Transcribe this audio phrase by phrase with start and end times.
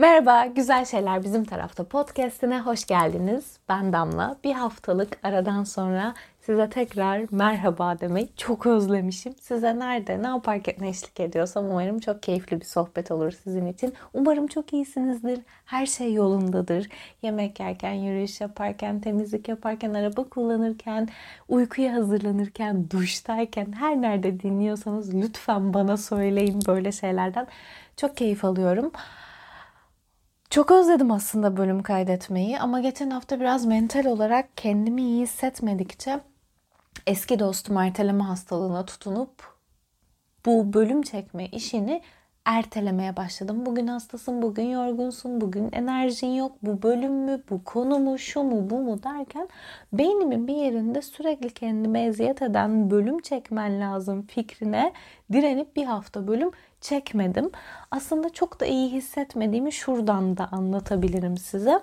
[0.00, 3.58] Merhaba, Güzel Şeyler Bizim Tarafta podcastine hoş geldiniz.
[3.68, 4.36] Ben Damla.
[4.44, 9.34] Bir haftalık aradan sonra size tekrar merhaba demeyi çok özlemişim.
[9.40, 13.94] Size nerede, ne yaparken eşlik ediyorsam umarım çok keyifli bir sohbet olur sizin için.
[14.14, 16.88] Umarım çok iyisinizdir, her şey yolundadır.
[17.22, 21.08] Yemek yerken, yürüyüş yaparken, temizlik yaparken, araba kullanırken,
[21.48, 27.46] uykuya hazırlanırken, duştayken, her nerede dinliyorsanız lütfen bana söyleyin böyle şeylerden.
[27.96, 28.92] Çok keyif alıyorum.
[30.50, 36.20] Çok özledim aslında bölüm kaydetmeyi ama geçen hafta biraz mental olarak kendimi iyi hissetmedikçe
[37.06, 39.56] eski dostum erteleme hastalığına tutunup
[40.46, 42.02] bu bölüm çekme işini
[42.44, 43.66] ertelemeye başladım.
[43.66, 48.70] Bugün hastasın, bugün yorgunsun, bugün enerjin yok, bu bölüm mü, bu konu mu, şu mu,
[48.70, 49.48] bu mu derken
[49.92, 54.92] beynimin bir yerinde sürekli kendime eziyet eden bölüm çekmen lazım fikrine
[55.32, 56.50] direnip bir hafta bölüm
[56.80, 57.50] çekmedim.
[57.90, 61.80] Aslında çok da iyi hissetmediğimi şuradan da anlatabilirim size.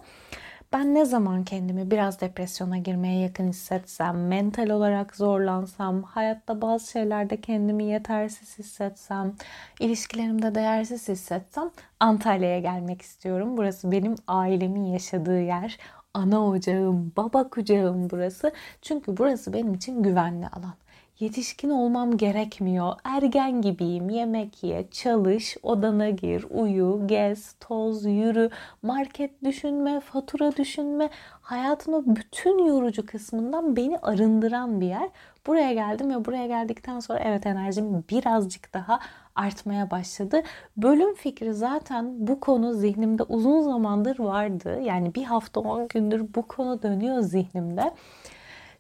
[0.74, 7.42] Ben ne zaman kendimi biraz depresyona girmeye yakın hissetsem, mental olarak zorlansam, hayatta bazı şeylerde
[7.42, 9.34] kendimi yetersiz hissetsem,
[9.80, 13.58] ilişkilerimde değersiz hissetsem Antalya'ya gelmek istiyorum.
[13.58, 15.78] Burası benim ailemin yaşadığı yer.
[16.14, 18.52] Ana ocağım, baba kucağım burası.
[18.82, 20.74] Çünkü burası benim için güvenli alan
[21.20, 22.94] yetişkin olmam gerekmiyor.
[23.04, 24.10] Ergen gibiyim.
[24.10, 28.50] Yemek ye, çalış, odana gir, uyu, gez, toz, yürü,
[28.82, 31.10] market düşünme, fatura düşünme.
[31.42, 35.10] Hayatın o bütün yorucu kısmından beni arındıran bir yer.
[35.48, 39.00] Buraya geldim ve buraya geldikten sonra evet enerjim birazcık daha
[39.36, 40.44] artmaya başladı.
[40.78, 44.80] Bölüm fikri zaten bu konu zihnimde uzun zamandır vardı.
[44.82, 47.92] Yani bir hafta 10 gündür bu konu dönüyor zihnimde.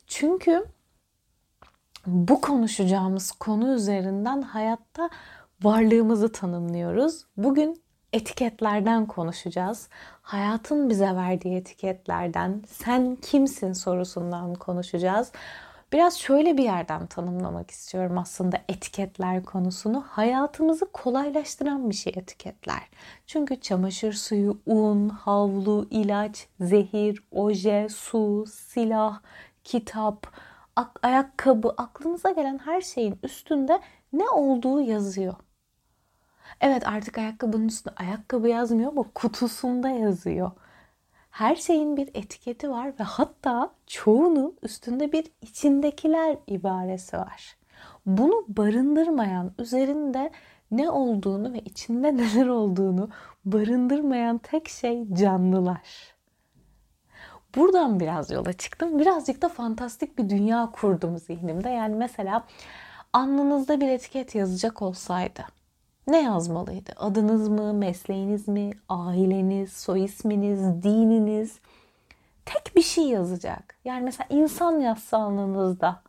[0.08, 0.66] Çünkü
[2.08, 5.09] bu konuşacağımız konu üzerinden hayatta
[5.63, 7.25] varlığımızı tanımlıyoruz.
[7.38, 7.81] Bugün
[8.13, 9.89] etiketlerden konuşacağız.
[10.22, 15.31] Hayatın bize verdiği etiketlerden, sen kimsin sorusundan konuşacağız.
[15.94, 20.03] Biraz şöyle bir yerden tanımlamak istiyorum aslında etiketler konusunu.
[20.07, 22.81] Hayatımızı kolaylaştıran bir şey etiketler.
[23.25, 29.19] Çünkü çamaşır suyu, un, havlu, ilaç, zehir, oje, su, silah,
[29.63, 30.28] kitap,
[31.04, 33.80] ayakkabı, aklınıza gelen her şeyin üstünde
[34.14, 35.34] ne olduğu yazıyor.
[36.62, 40.52] Evet artık ayakkabının üstünde ayakkabı yazmıyor ama kutusunda yazıyor.
[41.30, 47.58] Her şeyin bir etiketi var ve hatta çoğunun üstünde bir içindekiler ibaresi var.
[48.06, 50.32] Bunu barındırmayan, üzerinde
[50.72, 53.09] ne olduğunu ve içinde neler olduğunu
[53.46, 56.16] barındırmayan tek şey canlılar.
[57.57, 59.00] Buradan biraz yola çıktım.
[59.00, 61.69] Birazcık da fantastik bir dünya kurdum zihnimde.
[61.69, 62.44] Yani mesela
[63.13, 65.45] alnınızda bir etiket yazacak olsaydı
[66.07, 66.91] ne yazmalıydı?
[66.97, 71.59] Adınız mı, mesleğiniz mi, aileniz, soy isminiz, dininiz?
[72.46, 73.75] Tek bir şey yazacak.
[73.85, 76.01] Yani mesela insan yazsa alnınızda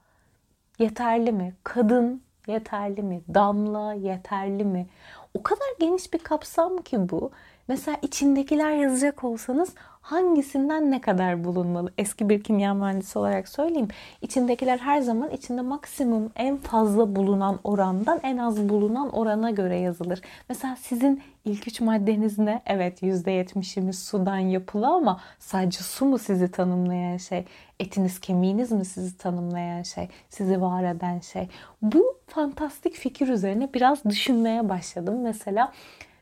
[0.79, 1.55] yeterli mi?
[1.65, 3.23] Kadın yeterli mi?
[3.35, 4.87] Damla yeterli mi?
[5.35, 7.31] O kadar geniş bir kapsam ki bu.
[7.69, 9.75] Mesela içindekiler yazacak olsanız
[10.11, 11.93] hangisinden ne kadar bulunmalı?
[11.99, 13.89] Eski bir kimya mühendisi olarak söyleyeyim.
[14.23, 20.21] İçindekiler her zaman içinde maksimum en fazla bulunan orandan en az bulunan orana göre yazılır.
[20.49, 22.63] Mesela sizin ilk üç maddeniz ne?
[22.67, 27.45] Evet %70'imiz sudan yapılı ama sadece su mu sizi tanımlayan şey?
[27.81, 30.09] Etiniz kemiğiniz mi sizi tanımlayan şey?
[30.29, 31.49] Sizi var eden şey?
[31.83, 35.21] Bu fantastik fikir üzerine biraz düşünmeye başladım.
[35.23, 35.73] Mesela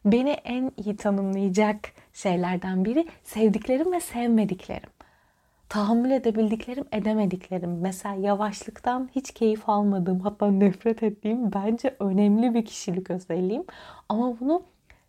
[0.06, 1.78] beni en iyi tanımlayacak
[2.12, 4.90] şeylerden biri sevdiklerim ve sevmediklerim.
[5.68, 7.80] Tahammül edebildiklerim, edemediklerim.
[7.80, 13.64] Mesela yavaşlıktan hiç keyif almadığım, hatta nefret ettiğim bence önemli bir kişilik özelliğim.
[14.08, 14.62] Ama bunu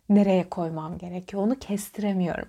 [0.08, 1.42] nereye koymam gerekiyor?
[1.42, 2.48] Onu kestiremiyorum.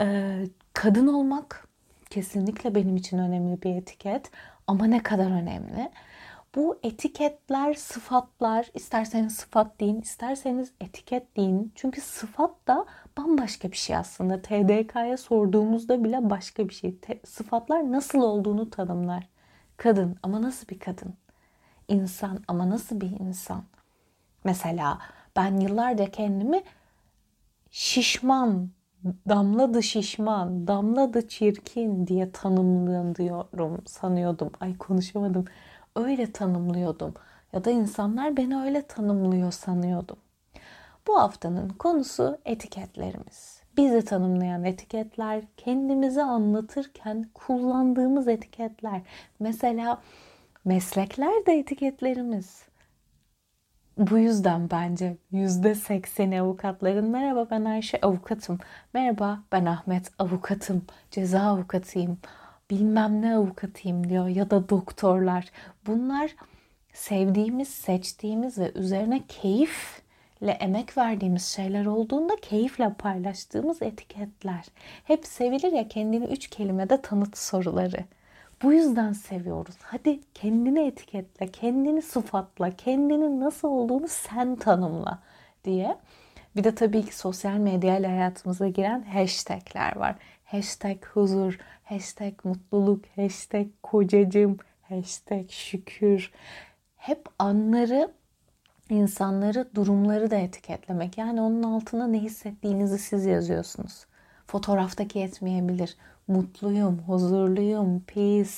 [0.00, 1.68] Ee, kadın olmak
[2.10, 4.30] kesinlikle benim için önemli bir etiket.
[4.66, 5.90] Ama ne kadar önemli?
[6.54, 11.72] Bu etiketler, sıfatlar, isterseniz sıfat deyin, isterseniz etiket deyin.
[11.74, 12.86] Çünkü sıfat da
[13.18, 14.42] bambaşka bir şey aslında.
[14.42, 16.96] TDK'ya sorduğumuzda bile başka bir şey.
[16.98, 19.28] Te- sıfatlar nasıl olduğunu tanımlar.
[19.76, 21.14] Kadın ama nasıl bir kadın?
[21.88, 23.64] İnsan ama nasıl bir insan?
[24.44, 24.98] Mesela
[25.36, 26.62] ben yıllarca kendimi
[27.70, 28.70] şişman,
[29.28, 34.50] damladı şişman, damladı çirkin diye tanımlıyorum sanıyordum.
[34.60, 35.44] Ay konuşamadım
[35.96, 37.14] öyle tanımlıyordum
[37.52, 40.16] ya da insanlar beni öyle tanımlıyor sanıyordum.
[41.06, 43.62] Bu haftanın konusu etiketlerimiz.
[43.76, 49.00] Bizi tanımlayan etiketler, kendimizi anlatırken kullandığımız etiketler.
[49.40, 50.02] Mesela
[50.64, 52.62] meslekler de etiketlerimiz.
[53.98, 58.58] Bu yüzden bence yüzde sekseni avukatların merhaba ben Ayşe avukatım.
[58.94, 60.84] Merhaba ben Ahmet avukatım.
[61.10, 62.18] Ceza avukatıyım.
[62.72, 65.50] Bilmem ne avukatıyım diyor ya da doktorlar.
[65.86, 66.34] Bunlar
[66.92, 74.64] sevdiğimiz, seçtiğimiz ve üzerine keyifle emek verdiğimiz şeyler olduğunda keyifle paylaştığımız etiketler.
[75.04, 78.04] Hep sevilir ya kendini üç kelimede tanıt soruları.
[78.62, 79.76] Bu yüzden seviyoruz.
[79.82, 85.18] Hadi kendini etiketle, kendini sıfatla, kendini nasıl olduğunu sen tanımla
[85.64, 85.96] diye.
[86.56, 90.16] Bir de tabii ki sosyal medya ile hayatımıza giren hashtagler var.
[90.52, 96.30] Hashtag huzur, hashtag mutluluk, hashtag kocacım, hashtag şükür.
[96.96, 98.12] Hep anları,
[98.90, 101.18] insanları, durumları da etiketlemek.
[101.18, 104.06] Yani onun altına ne hissettiğinizi siz yazıyorsunuz.
[104.46, 105.96] Fotoğraftaki yetmeyebilir
[106.28, 108.50] mutluyum, huzurluyum, peace,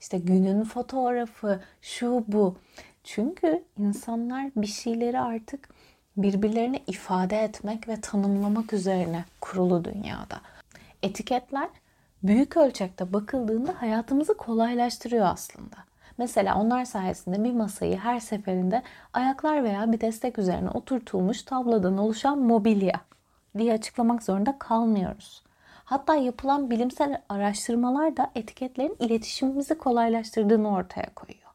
[0.00, 2.56] işte günün fotoğrafı, şu bu.
[3.04, 5.68] Çünkü insanlar bir şeyleri artık
[6.16, 10.40] birbirlerine ifade etmek ve tanımlamak üzerine kurulu dünyada.
[11.02, 11.68] Etiketler
[12.22, 15.76] büyük ölçekte bakıldığında hayatımızı kolaylaştırıyor aslında.
[16.18, 18.82] Mesela onlar sayesinde bir masayı her seferinde
[19.12, 23.00] ayaklar veya bir destek üzerine oturtulmuş tablodan oluşan mobilya
[23.58, 25.42] diye açıklamak zorunda kalmıyoruz.
[25.84, 31.50] Hatta yapılan bilimsel araştırmalar da etiketlerin iletişimimizi kolaylaştırdığını ortaya koyuyor.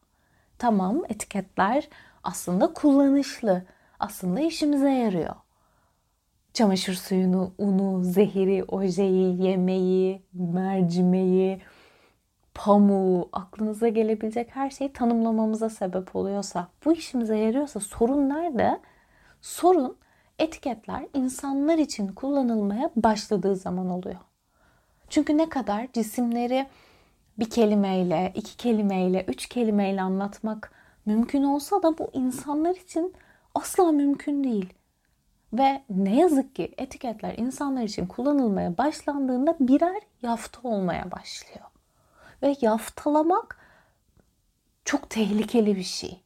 [0.58, 1.90] Tamam etiketler
[2.24, 3.64] aslında kullanışlı,
[4.00, 5.36] aslında işimize yarıyor.
[6.56, 11.62] Çamaşır suyunu, unu, zehiri, ojeyi, yemeği, mercimeği,
[12.54, 18.80] pamuğu, aklınıza gelebilecek her şeyi tanımlamamıza sebep oluyorsa, bu işimize yarıyorsa sorun nerede?
[19.42, 19.98] Sorun
[20.40, 24.20] etiketler insanlar için kullanılmaya başladığı zaman oluyor.
[25.10, 26.68] Çünkü ne kadar cisimleri
[27.40, 30.72] bir kelimeyle, iki kelimeyle, üç kelimeyle anlatmak
[31.06, 33.14] mümkün olsa da bu insanlar için
[33.56, 34.74] asla mümkün değil.
[35.58, 41.66] Ve ne yazık ki etiketler insanlar için kullanılmaya başlandığında birer yafta olmaya başlıyor.
[42.44, 43.58] Ve yaftalamak
[44.86, 46.22] çok tehlikeli bir şey.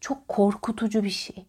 [0.00, 1.46] Çok korkutucu bir şey.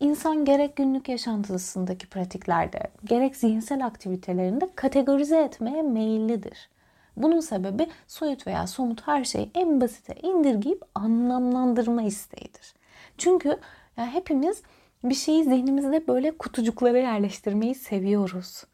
[0.00, 6.68] İnsan gerek günlük yaşantısındaki pratiklerde, gerek zihinsel aktivitelerinde kategorize etmeye meyillidir.
[7.16, 12.74] Bunun sebebi soyut veya somut her şeyi en basite indirgeyip anlamlandırma isteğidir.
[13.18, 13.58] Çünkü
[13.96, 14.62] yani hepimiz
[15.04, 18.64] bir şeyi zihnimizde böyle kutucuklara yerleştirmeyi seviyoruz.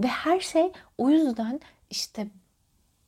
[0.00, 2.26] Ve her şey o yüzden işte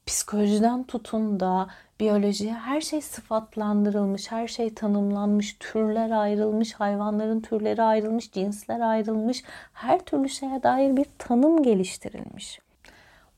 [0.06, 1.68] psikolojiden tutun da
[2.00, 10.04] biyolojiye her şey sıfatlandırılmış, her şey tanımlanmış, türler ayrılmış, hayvanların türleri ayrılmış, cinsler ayrılmış, her
[10.04, 12.60] türlü şeye dair bir tanım geliştirilmiş.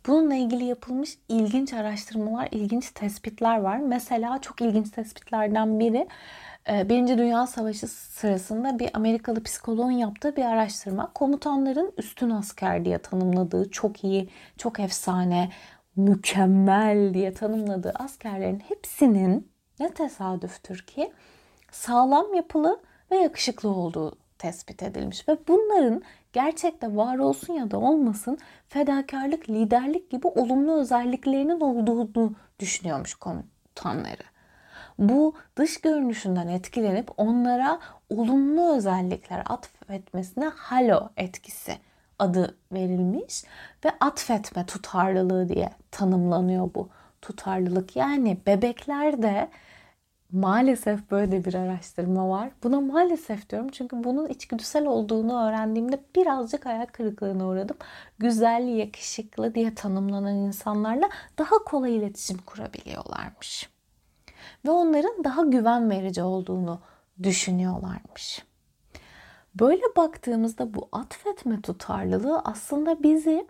[0.06, 3.78] Bununla ilgili yapılmış ilginç araştırmalar, ilginç tespitler var.
[3.78, 6.08] Mesela çok ilginç tespitlerden biri
[6.68, 11.12] Birinci Dünya Savaşı sırasında bir Amerikalı psikoloğun yaptığı bir araştırma.
[11.12, 14.28] Komutanların üstün asker diye tanımladığı çok iyi,
[14.58, 15.50] çok efsane,
[15.96, 19.48] mükemmel diye tanımladığı askerlerin hepsinin
[19.80, 21.12] ne tesadüftür ki
[21.70, 22.80] sağlam yapılı
[23.10, 26.02] ve yakışıklı olduğu tespit edilmiş ve bunların
[26.32, 28.38] gerçekte var olsun ya da olmasın
[28.68, 34.35] fedakarlık, liderlik gibi olumlu özelliklerinin olduğunu düşünüyormuş komutanları.
[34.98, 41.72] Bu dış görünüşünden etkilenip onlara olumlu özellikler atfetmesine halo etkisi
[42.18, 43.44] adı verilmiş
[43.84, 46.88] ve atfetme tutarlılığı diye tanımlanıyor bu
[47.22, 47.96] tutarlılık.
[47.96, 49.48] Yani bebeklerde
[50.32, 52.50] maalesef böyle bir araştırma var.
[52.62, 57.76] Buna maalesef diyorum çünkü bunun içgüdüsel olduğunu öğrendiğimde birazcık ayak kırıklığına uğradım.
[58.18, 63.75] Güzel, yakışıklı diye tanımlanan insanlarla daha kolay iletişim kurabiliyorlarmış.
[64.64, 66.80] Ve onların daha güven verici olduğunu
[67.22, 68.44] düşünüyorlarmış.
[69.54, 73.46] Böyle baktığımızda bu atfetme tutarlılığı aslında bizi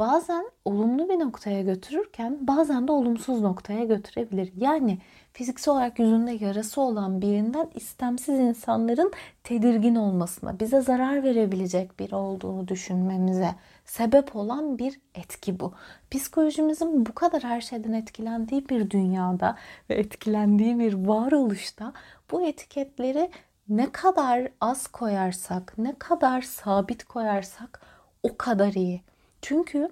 [0.00, 4.52] bazen olumlu bir noktaya götürürken bazen de olumsuz noktaya götürebilir.
[4.56, 4.98] Yani
[5.32, 9.12] fiziksel olarak yüzünde yarası olan birinden istemsiz insanların
[9.44, 13.54] tedirgin olmasına, bize zarar verebilecek biri olduğunu düşünmemize
[13.84, 15.72] sebep olan bir etki bu.
[16.10, 19.56] Psikolojimizin bu kadar her şeyden etkilendiği bir dünyada
[19.90, 21.92] ve etkilendiği bir varoluşta
[22.30, 23.30] bu etiketleri
[23.68, 27.80] ne kadar az koyarsak, ne kadar sabit koyarsak
[28.22, 29.09] o kadar iyi.
[29.42, 29.90] Çünkü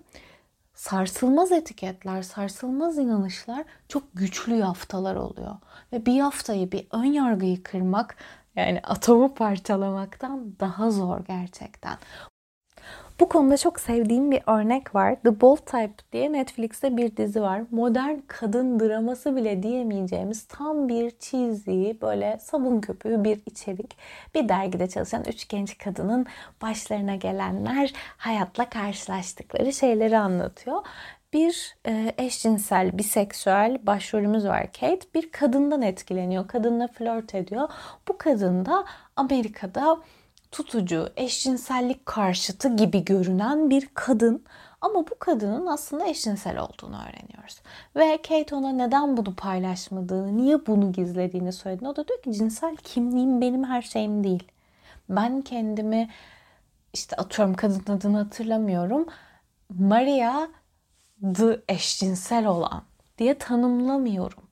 [0.74, 5.56] sarsılmaz etiketler, sarsılmaz inanışlar çok güçlü yaftalar oluyor.
[5.92, 8.16] Ve bir yaftayı, bir ön yargıyı kırmak
[8.56, 11.98] yani atomu parçalamaktan daha zor gerçekten.
[13.20, 15.16] Bu konuda çok sevdiğim bir örnek var.
[15.24, 17.62] The Bold Type diye Netflix'te bir dizi var.
[17.70, 23.98] Modern kadın draması bile diyemeyeceğimiz tam bir cheesy, böyle sabun köpüğü bir içerik.
[24.34, 26.26] Bir dergide çalışan üç genç kadının
[26.62, 30.82] başlarına gelenler, hayatla karşılaştıkları şeyleri anlatıyor
[31.32, 35.06] bir e, eşcinsel, biseksüel başrolümüz var Kate.
[35.14, 36.48] Bir kadından etkileniyor.
[36.48, 37.68] Kadınla flört ediyor.
[38.08, 38.84] Bu kadın da
[39.16, 39.98] Amerika'da
[40.50, 44.44] tutucu, eşcinsellik karşıtı gibi görünen bir kadın.
[44.80, 47.60] Ama bu kadının aslında eşcinsel olduğunu öğreniyoruz.
[47.96, 51.88] Ve Kate ona neden bunu paylaşmadığını, niye bunu gizlediğini söyledi.
[51.88, 54.42] O da diyor ki cinsel kimliğim benim her şeyim değil.
[55.08, 56.10] Ben kendimi
[56.92, 59.06] işte atıyorum kadın adını hatırlamıyorum.
[59.78, 60.48] Maria
[61.34, 62.82] the eşcinsel olan
[63.18, 64.47] diye tanımlamıyorum.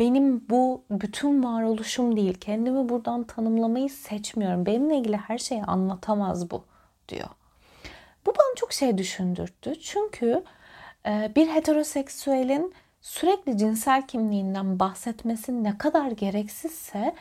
[0.00, 2.34] Benim bu bütün varoluşum değil.
[2.34, 4.66] Kendimi buradan tanımlamayı seçmiyorum.
[4.66, 6.64] Benimle ilgili her şeyi anlatamaz bu
[7.08, 7.28] diyor.
[8.26, 9.80] Bu bana çok şey düşündürttü.
[9.80, 10.44] Çünkü
[11.06, 17.14] e, bir heteroseksüelin sürekli cinsel kimliğinden bahsetmesi ne kadar gereksizse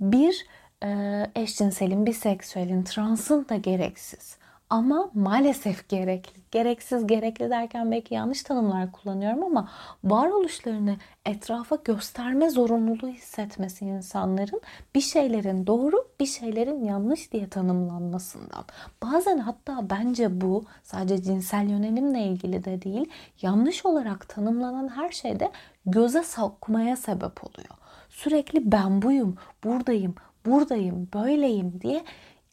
[0.00, 0.46] bir
[0.84, 0.90] e,
[1.34, 4.36] eşcinselin, biseksüelin, transın da gereksiz.
[4.70, 6.40] Ama maalesef gerekli.
[6.50, 9.68] Gereksiz gerekli derken belki yanlış tanımlar kullanıyorum ama
[10.04, 10.96] varoluşlarını
[11.26, 14.60] etrafa gösterme zorunluluğu hissetmesi insanların
[14.94, 18.64] bir şeylerin doğru bir şeylerin yanlış diye tanımlanmasından.
[19.02, 23.10] Bazen hatta bence bu sadece cinsel yönelimle ilgili de değil
[23.42, 25.50] yanlış olarak tanımlanan her şeyde
[25.86, 27.74] göze sokmaya sebep oluyor.
[28.08, 30.14] Sürekli ben buyum, buradayım,
[30.46, 32.04] buradayım, böyleyim diye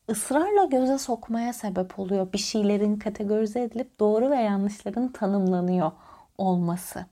[0.10, 2.34] ısrarla göze sokmaya sebep oluyor.
[2.34, 5.92] Bir şeylerin kategorize edilip doğru ve yanlışların tanımlanıyor
[6.38, 7.06] olması.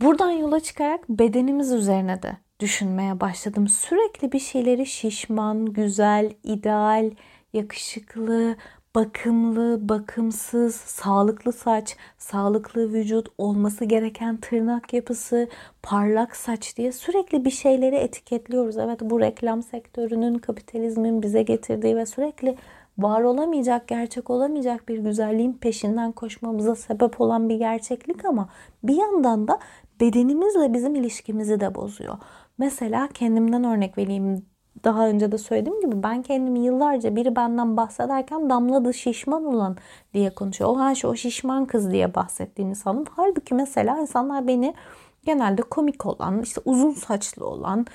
[0.00, 3.68] Buradan yola çıkarak bedenimiz üzerine de düşünmeye başladım.
[3.68, 7.10] Sürekli bir şeyleri şişman, güzel, ideal,
[7.52, 8.56] yakışıklı,
[8.96, 15.48] bakımlı, bakımsız, sağlıklı saç, sağlıklı vücut, olması gereken tırnak yapısı,
[15.82, 18.76] parlak saç diye sürekli bir şeyleri etiketliyoruz.
[18.78, 22.56] Evet bu reklam sektörünün, kapitalizmin bize getirdiği ve sürekli
[22.98, 28.48] var olamayacak, gerçek olamayacak bir güzelliğin peşinden koşmamıza sebep olan bir gerçeklik ama
[28.82, 29.58] bir yandan da
[30.00, 32.18] bedenimizle bizim ilişkimizi de bozuyor.
[32.58, 34.46] Mesela kendimden örnek vereyim
[34.84, 39.76] daha önce de söylediğim gibi ben kendimi yıllarca biri benden bahsederken damladı şişman olan
[40.14, 40.70] diye konuşuyor.
[40.70, 43.04] O her şey o şişman kız diye bahsettiğini sandım.
[43.16, 44.74] Halbuki mesela insanlar beni
[45.24, 47.86] genelde komik olan, işte uzun saçlı olan,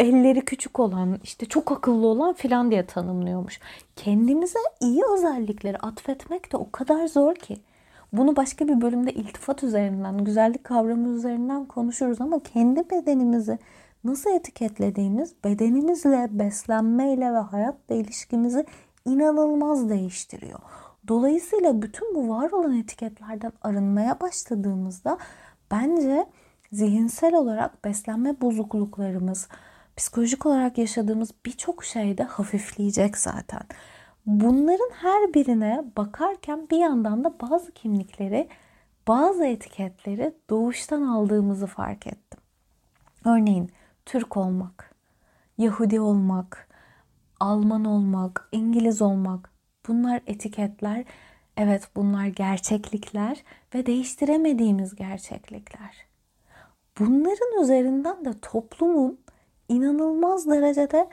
[0.00, 3.60] elleri küçük olan, işte çok akıllı olan filan diye tanımlıyormuş.
[3.96, 7.56] Kendimize iyi özellikleri atfetmek de o kadar zor ki.
[8.12, 13.58] Bunu başka bir bölümde iltifat üzerinden, güzellik kavramı üzerinden konuşuruz ama kendi bedenimizi
[14.04, 18.66] nasıl etiketlediğimiz bedenimizle, beslenmeyle ve hayatla ilişkimizi
[19.04, 20.60] inanılmaz değiştiriyor.
[21.08, 25.18] Dolayısıyla bütün bu var olan etiketlerden arınmaya başladığımızda
[25.70, 26.26] bence
[26.72, 29.48] zihinsel olarak beslenme bozukluklarımız,
[29.96, 33.62] psikolojik olarak yaşadığımız birçok şey de hafifleyecek zaten.
[34.26, 38.48] Bunların her birine bakarken bir yandan da bazı kimlikleri,
[39.08, 42.40] bazı etiketleri doğuştan aldığımızı fark ettim.
[43.24, 43.70] Örneğin
[44.06, 44.94] Türk olmak,
[45.58, 46.68] Yahudi olmak,
[47.40, 49.50] Alman olmak, İngiliz olmak
[49.88, 51.04] bunlar etiketler.
[51.56, 53.44] Evet bunlar gerçeklikler
[53.74, 56.06] ve değiştiremediğimiz gerçeklikler.
[56.98, 59.18] Bunların üzerinden de toplumun
[59.68, 61.08] inanılmaz derecede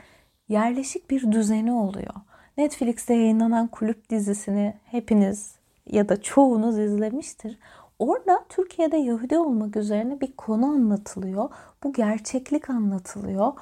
[0.50, 2.13] yerleşik bir düzeni oluyor.
[2.58, 5.55] Netflix'te yayınlanan kulüp dizisini hepiniz
[5.86, 7.60] ya da çoğunuz izlemiştir.
[8.00, 11.50] Orada Türkiye'de Yahudi olmak üzerine bir konu anlatılıyor.
[11.84, 13.53] Bu gerçeklik anlatılıyor.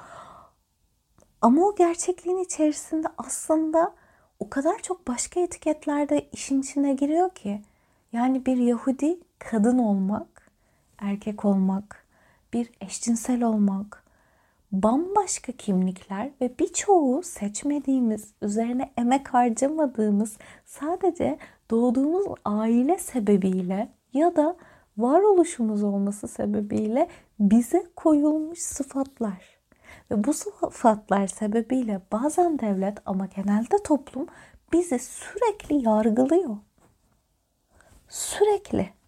[1.40, 3.94] Ama o gerçekliğin içerisinde aslında
[4.40, 7.62] o kadar çok başka etiketler de işin içine giriyor ki.
[8.12, 10.50] Yani bir Yahudi kadın olmak,
[10.98, 12.04] erkek olmak,
[12.52, 14.04] bir eşcinsel olmak,
[14.72, 21.38] bambaşka kimlikler ve birçoğu seçmediğimiz, üzerine emek harcamadığımız, sadece
[21.70, 24.56] doğduğumuz aile sebebiyle ya da
[24.98, 27.08] varoluşumuz olması sebebiyle
[27.40, 29.58] bize koyulmuş sıfatlar.
[30.10, 34.26] Ve bu sıfatlar sebebiyle bazen devlet ama genelde toplum
[34.72, 36.56] bizi sürekli yargılıyor.
[38.08, 38.98] Sürekli.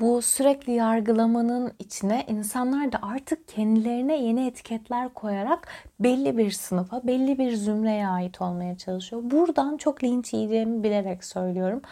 [0.00, 5.68] Bu sürekli yargılamanın içine insanlar da artık kendilerine yeni etiketler koyarak
[6.00, 9.22] belli bir sınıfa, belli bir zümreye ait olmaya çalışıyor.
[9.24, 11.82] Buradan çok linç yiyeceğimi bilerek söylüyorum.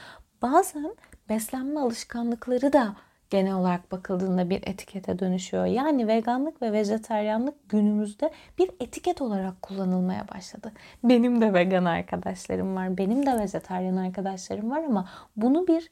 [0.42, 0.94] Bazen
[1.30, 2.94] beslenme alışkanlıkları da
[3.30, 5.66] genel olarak bakıldığında bir etikete dönüşüyor.
[5.66, 10.72] Yani veganlık ve vejeteryanlık günümüzde bir etiket olarak kullanılmaya başladı.
[11.04, 15.90] Benim de vegan arkadaşlarım var, benim de vejeteryan arkadaşlarım var ama bunu bir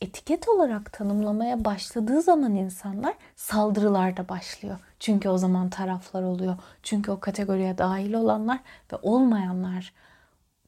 [0.00, 4.78] etiket olarak tanımlamaya başladığı zaman insanlar saldırılar da başlıyor.
[4.98, 6.56] Çünkü o zaman taraflar oluyor.
[6.82, 8.58] Çünkü o kategoriye dahil olanlar
[8.92, 9.92] ve olmayanlar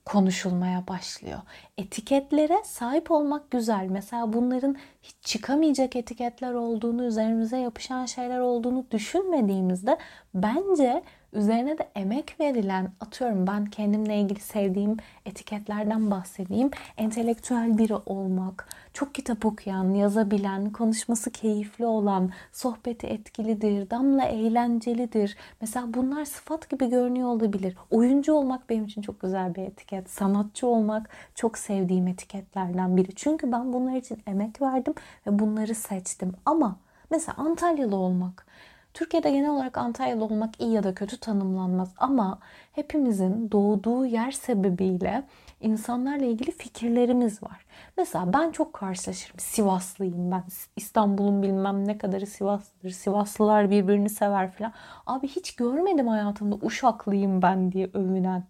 [0.07, 1.39] konuşulmaya başlıyor.
[1.79, 3.87] Etiketlere sahip olmak güzel.
[3.91, 9.99] Mesela bunların hiç çıkamayacak etiketler olduğunu, üzerimize yapışan şeyler olduğunu düşünmediğimizde
[10.35, 11.03] bence
[11.35, 16.71] üzerine de emek verilen atıyorum ben kendimle ilgili sevdiğim etiketlerden bahsedeyim.
[16.97, 25.37] Entelektüel biri olmak, çok kitap okuyan, yazabilen, konuşması keyifli olan, sohbeti etkilidir, damla eğlencelidir.
[25.61, 27.77] Mesela bunlar sıfat gibi görünüyor olabilir.
[27.91, 30.11] Oyuncu olmak benim için çok güzel bir etiket.
[30.11, 33.15] Sanatçı olmak çok sevdiğim etiketlerden biri.
[33.15, 34.95] Çünkü ben bunlar için emek verdim
[35.27, 36.33] ve bunları seçtim.
[36.47, 36.77] Ama
[37.11, 38.47] mesela Antalyalı olmak,
[38.95, 42.39] Türkiye'de genel olarak Antalyalı olmak iyi ya da kötü tanımlanmaz ama
[42.73, 45.23] hepimizin doğduğu yer sebebiyle
[45.61, 47.67] insanlarla ilgili fikirlerimiz var.
[47.97, 49.39] Mesela ben çok karşılaşırım.
[49.39, 50.45] Sivaslıyım ben.
[50.77, 52.91] İstanbul'un bilmem ne kadarı Sivaslıdır.
[52.91, 54.73] Sivaslılar birbirini sever falan.
[55.07, 58.45] Abi hiç görmedim hayatımda Uşaklıyım ben diye övünen.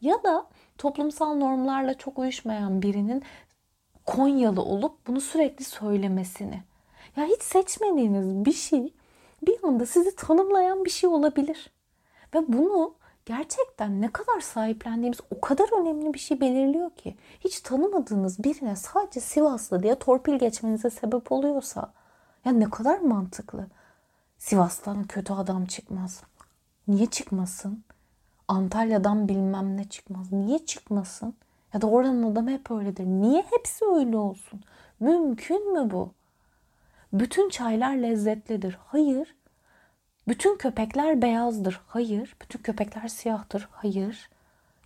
[0.00, 0.46] Ya da
[0.78, 3.22] toplumsal normlarla çok uyuşmayan birinin
[4.06, 6.62] Konyalı olup bunu sürekli söylemesini.
[7.16, 8.92] Ya hiç seçmediğiniz bir şey
[9.46, 11.70] bir anda sizi tanımlayan bir şey olabilir.
[12.34, 12.94] Ve bunu
[13.26, 17.16] gerçekten ne kadar sahiplendiğimiz o kadar önemli bir şey belirliyor ki.
[17.40, 21.92] Hiç tanımadığınız birine sadece Sivaslı diye torpil geçmenize sebep oluyorsa
[22.44, 23.66] ya ne kadar mantıklı.
[24.38, 26.22] Sivas'tan kötü adam çıkmaz.
[26.88, 27.84] Niye çıkmasın?
[28.48, 30.32] Antalya'dan bilmem ne çıkmaz.
[30.32, 31.34] Niye çıkmasın?
[31.74, 33.04] Ya da oranın adamı hep öyledir.
[33.06, 34.60] Niye hepsi öyle olsun?
[35.00, 36.10] Mümkün mü bu?
[37.14, 38.78] Bütün çaylar lezzetlidir.
[38.86, 39.36] Hayır.
[40.28, 41.80] Bütün köpekler beyazdır.
[41.86, 42.36] Hayır.
[42.42, 43.68] Bütün köpekler siyahtır.
[43.70, 44.30] Hayır.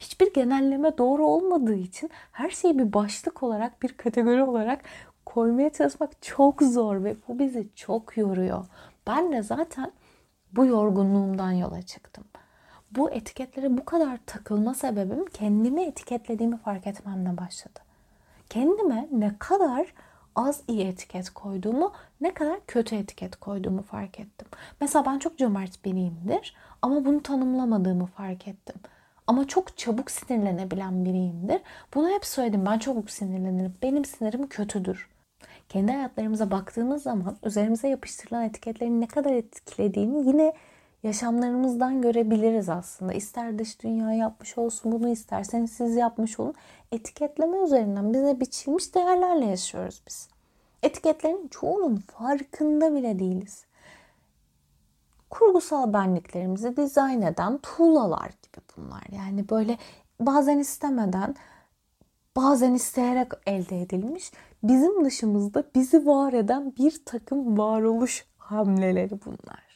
[0.00, 4.80] Hiçbir genelleme doğru olmadığı için her şeyi bir başlık olarak, bir kategori olarak
[5.26, 8.66] koymaya çalışmak çok zor ve bu bizi çok yoruyor.
[9.06, 9.92] Ben de zaten
[10.52, 12.24] bu yorgunluğumdan yola çıktım.
[12.90, 17.80] Bu etiketlere bu kadar takılma sebebim kendimi etiketlediğimi fark etmemle başladı.
[18.50, 19.94] Kendime ne kadar
[20.34, 24.48] az iyi etiket koyduğumu, ne kadar kötü etiket koyduğumu fark ettim.
[24.80, 28.76] Mesela ben çok cömert biriyimdir ama bunu tanımlamadığımı fark ettim.
[29.26, 31.60] Ama çok çabuk sinirlenebilen biriyimdir.
[31.94, 32.66] Bunu hep söyledim.
[32.66, 33.74] Ben çabuk sinirlenirim.
[33.82, 35.08] Benim sinirim kötüdür.
[35.68, 40.52] Kendi hayatlarımıza baktığımız zaman üzerimize yapıştırılan etiketlerin ne kadar etkilediğini yine
[41.02, 43.12] yaşamlarımızdan görebiliriz aslında.
[43.12, 46.54] İster dış dünya yapmış olsun bunu isterseniz siz yapmış olun.
[46.92, 50.28] Etiketleme üzerinden bize biçilmiş değerlerle yaşıyoruz biz.
[50.82, 53.64] Etiketlerin çoğunun farkında bile değiliz.
[55.30, 59.02] Kurgusal benliklerimizi dizayn eden tuğlalar gibi bunlar.
[59.12, 59.78] Yani böyle
[60.20, 61.34] bazen istemeden
[62.36, 64.32] bazen isteyerek elde edilmiş
[64.62, 69.67] bizim dışımızda bizi var eden bir takım varoluş hamleleri bunlar.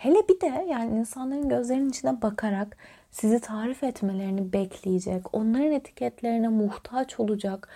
[0.00, 2.76] Hele bir de yani insanların gözlerinin içine bakarak
[3.10, 7.68] sizi tarif etmelerini bekleyecek, onların etiketlerine muhtaç olacak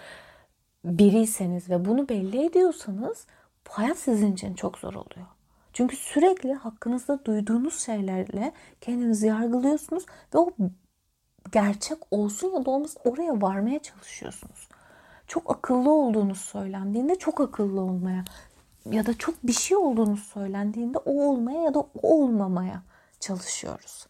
[0.85, 3.27] biriyseniz ve bunu belli ediyorsanız
[3.69, 5.27] hayat sizin için çok zor oluyor.
[5.73, 10.51] Çünkü sürekli hakkınızda duyduğunuz şeylerle kendinizi yargılıyorsunuz ve o
[11.53, 14.69] gerçek olsun ya da olmasın oraya varmaya çalışıyorsunuz.
[15.27, 18.25] Çok akıllı olduğunuz söylendiğinde çok akıllı olmaya,
[18.91, 22.83] ya da çok bir şey olduğunu söylendiğinde o olmaya ya da o olmamaya
[23.21, 24.07] çalışıyoruz.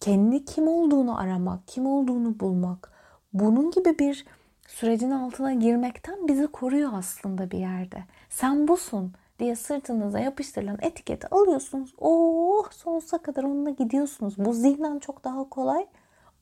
[0.00, 2.92] Kendi kim olduğunu aramak, kim olduğunu bulmak,
[3.32, 4.26] bunun gibi bir
[4.66, 8.04] sürecin altına girmekten bizi koruyor aslında bir yerde.
[8.30, 11.94] Sen busun diye sırtınıza yapıştırılan etiketi alıyorsunuz.
[11.98, 14.34] Oh sonsuza kadar onunla gidiyorsunuz.
[14.38, 15.86] Bu zihnen çok daha kolay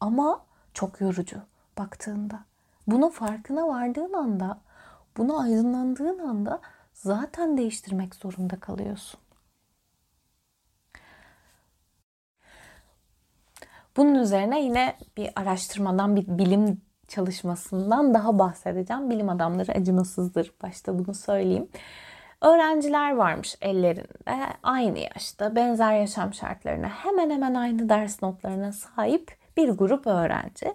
[0.01, 0.45] ama
[0.75, 1.37] çok yorucu
[1.79, 2.41] baktığında.
[2.87, 4.59] Bunun farkına vardığın anda
[5.19, 6.61] bunu aydınlandığın anda
[6.93, 9.21] zaten değiştirmek zorunda kalıyorsun.
[13.97, 19.11] Bunun üzerine yine bir araştırmadan, bir bilim çalışmasından daha bahsedeceğim.
[19.11, 20.53] Bilim adamları acımasızdır.
[20.63, 21.69] Başta bunu söyleyeyim.
[22.43, 29.69] Öğrenciler varmış ellerinde aynı yaşta benzer yaşam şartlarına hemen hemen aynı ders notlarına sahip bir
[29.69, 30.75] grup öğrenci.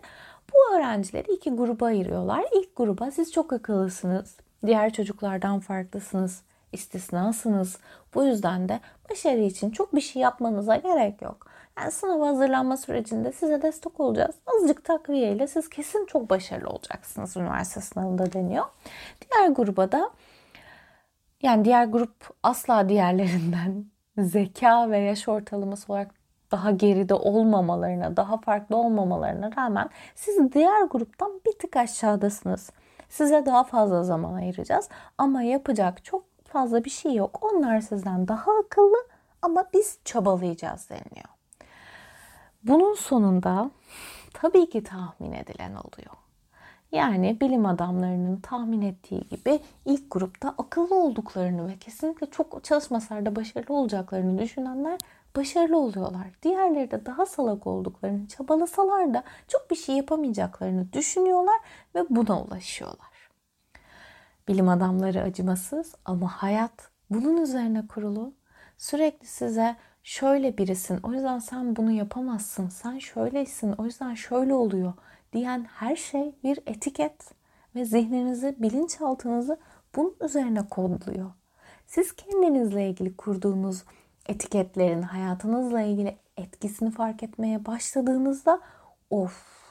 [0.54, 2.46] Bu öğrencileri iki gruba ayırıyorlar.
[2.56, 7.78] İlk gruba siz çok akıllısınız, diğer çocuklardan farklısınız, istisnasınız.
[8.14, 11.48] Bu yüzden de başarı için çok bir şey yapmanıza gerek yok.
[11.80, 14.36] Yani sınava hazırlanma sürecinde size destek olacağız.
[14.46, 18.66] Azıcık takviyeyle siz kesin çok başarılı olacaksınız üniversite sınavında deniyor.
[19.22, 20.10] Diğer gruba da
[21.42, 23.86] yani diğer grup asla diğerlerinden
[24.18, 26.23] zeka ve yaş ortalaması olarak
[26.54, 32.72] daha geride olmamalarına, daha farklı olmamalarına rağmen siz diğer gruptan bir tık aşağıdasınız.
[33.10, 37.40] Size daha fazla zaman ayıracağız ama yapacak çok fazla bir şey yok.
[37.42, 38.98] Onlar sizden daha akıllı
[39.42, 41.30] ama biz çabalayacağız deniliyor.
[42.64, 43.72] Bunun sonunda
[44.34, 46.16] tabii ki tahmin edilen oluyor.
[46.92, 53.36] Yani bilim adamlarının tahmin ettiği gibi ilk grupta akıllı olduklarını ve kesinlikle çok çalışmasalar da
[53.36, 55.00] başarılı olacaklarını düşünenler
[55.36, 56.28] başarılı oluyorlar.
[56.44, 61.60] Diğerleri de daha salak olduklarını, çabalasalar da çok bir şey yapamayacaklarını düşünüyorlar
[61.96, 63.30] ve buna ulaşıyorlar.
[64.48, 68.34] Bilim adamları acımasız ama hayat bunun üzerine kurulu.
[68.78, 74.94] Sürekli size şöyle birisin, o yüzden sen bunu yapamazsın, sen şöylesin, o yüzden şöyle oluyor
[75.34, 77.32] diyen her şey bir etiket
[77.76, 79.58] ve zihninizi, bilinçaltınızı
[79.96, 81.32] bunun üzerine kodluyor.
[81.88, 83.84] Siz kendinizle ilgili kurduğunuz
[84.26, 88.62] etiketlerin hayatınızla ilgili etkisini fark etmeye başladığınızda
[89.10, 89.64] of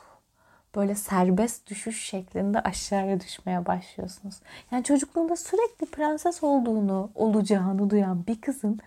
[0.74, 4.40] böyle serbest düşüş şeklinde aşağıya düşmeye başlıyorsunuz.
[4.70, 8.80] Yani çocukluğunda sürekli prenses olduğunu, olacağını duyan bir kızın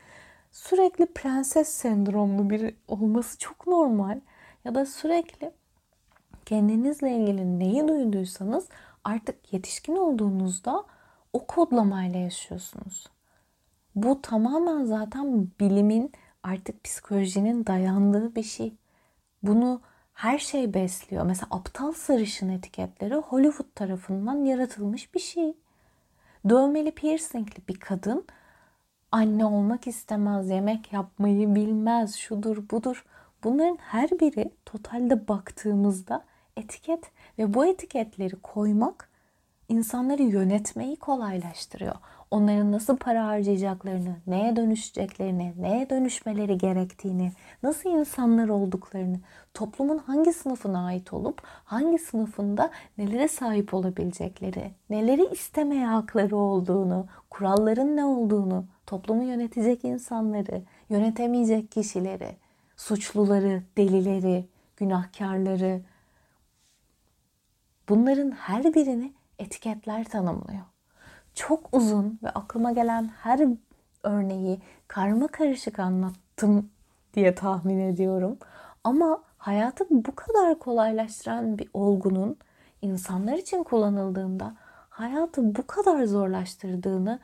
[0.52, 4.20] sürekli prenses sendromlu biri olması çok normal.
[4.66, 5.52] Ya da sürekli
[6.46, 8.68] kendinizle ilgili neyi duyduysanız
[9.04, 10.84] artık yetişkin olduğunuzda
[11.34, 13.15] o kodlamayla yaşıyorsunuz.
[13.96, 16.12] Bu tamamen zaten bilimin
[16.44, 18.74] artık psikolojinin dayandığı bir şey.
[19.44, 19.82] Bunu
[20.14, 21.26] her şey besliyor.
[21.26, 25.54] Mesela aptal sarışın etiketleri Hollywood tarafından yaratılmış bir şey.
[26.50, 28.26] Dövmeli piercingli bir kadın
[29.12, 33.06] anne olmak istemez, yemek yapmayı bilmez, şudur budur.
[33.44, 36.26] Bunların her biri totalde baktığımızda
[36.58, 39.10] etiket ve bu etiketleri koymak
[39.70, 41.96] insanları yönetmeyi kolaylaştırıyor.
[42.32, 47.32] Onların nasıl para harcayacaklarını, neye dönüşeceklerini, neye dönüşmeleri gerektiğini,
[47.64, 49.20] nasıl insanlar olduklarını,
[49.54, 57.96] toplumun hangi sınıfına ait olup hangi sınıfında nelere sahip olabilecekleri, neleri istemeye hakları olduğunu, kuralların
[57.96, 62.36] ne olduğunu, toplumu yönetecek insanları, yönetemeyecek kişileri,
[62.78, 64.46] suçluları, delileri,
[64.78, 65.82] günahkarları,
[67.90, 70.75] bunların her birini etiketler tanımlıyor.
[71.36, 73.48] Çok uzun ve aklıma gelen her
[74.04, 76.70] örneği karma karışık anlattım
[77.14, 78.38] diye tahmin ediyorum.
[78.84, 82.38] Ama hayatı bu kadar kolaylaştıran bir olgunun
[82.82, 84.56] insanlar için kullanıldığında
[84.90, 87.20] hayatı bu kadar zorlaştırdığını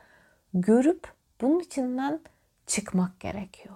[0.54, 2.20] görüp bunun içinden
[2.66, 3.74] çıkmak gerekiyor.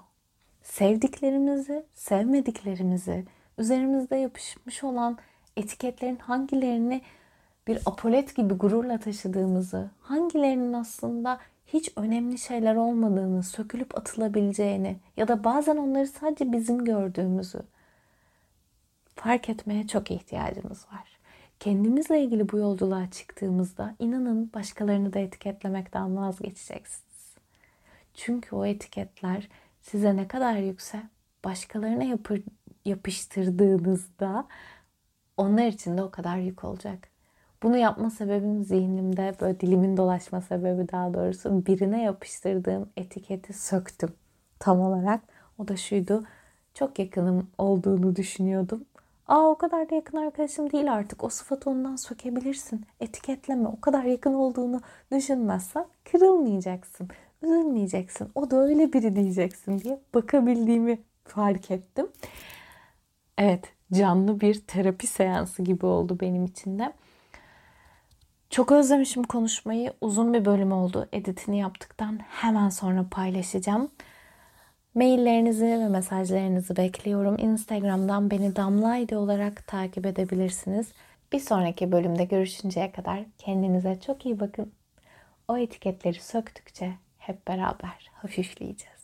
[0.62, 3.24] Sevdiklerimizi, sevmediklerimizi,
[3.58, 5.18] üzerimizde yapışmış olan
[5.56, 7.02] etiketlerin hangilerini
[7.66, 15.44] bir apolet gibi gururla taşıdığımızı, hangilerinin aslında hiç önemli şeyler olmadığını, sökülüp atılabileceğini ya da
[15.44, 17.62] bazen onları sadece bizim gördüğümüzü
[19.14, 21.18] fark etmeye çok ihtiyacımız var.
[21.60, 27.34] Kendimizle ilgili bu yolculuğa çıktığımızda inanın başkalarını da etiketlemekten vazgeçeceksiniz.
[28.14, 29.48] Çünkü o etiketler
[29.82, 31.00] size ne kadar yüksek
[31.44, 32.18] başkalarına
[32.84, 34.48] yapıştırdığınızda
[35.36, 37.15] onlar için de o kadar yük olacak.
[37.66, 44.10] Bunu yapma sebebim zihnimde böyle dilimin dolaşma sebebi daha doğrusu birine yapıştırdığım etiketi söktüm
[44.58, 45.20] tam olarak.
[45.58, 46.24] O da şuydu.
[46.74, 48.84] Çok yakınım olduğunu düşünüyordum.
[49.26, 51.24] Aa o kadar da yakın arkadaşım değil artık.
[51.24, 52.86] O sıfatı ondan sökebilirsin.
[53.00, 53.68] Etiketleme.
[53.68, 54.80] O kadar yakın olduğunu
[55.12, 57.08] düşünmezsen kırılmayacaksın.
[57.42, 58.28] Üzülmeyeceksin.
[58.34, 62.06] O da öyle biri diyeceksin diye bakabildiğimi fark ettim.
[63.38, 66.92] Evet canlı bir terapi seansı gibi oldu benim için de.
[68.56, 69.92] Çok özlemişim konuşmayı.
[70.00, 71.08] Uzun bir bölüm oldu.
[71.12, 73.90] Editini yaptıktan hemen sonra paylaşacağım.
[74.94, 77.36] Maillerinizi ve mesajlarınızı bekliyorum.
[77.38, 80.88] Instagram'dan beni Damlaydı olarak takip edebilirsiniz.
[81.32, 84.72] Bir sonraki bölümde görüşünceye kadar kendinize çok iyi bakın.
[85.48, 88.95] O etiketleri söktükçe hep beraber hafifleyeceğiz.